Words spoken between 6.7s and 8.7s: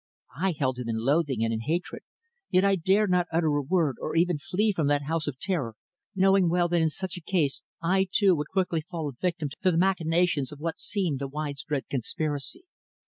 in such case I, too, would